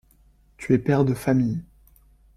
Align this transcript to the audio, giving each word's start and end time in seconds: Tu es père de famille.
Tu 0.57 0.73
es 0.73 0.79
père 0.79 1.05
de 1.05 1.13
famille. 1.13 1.61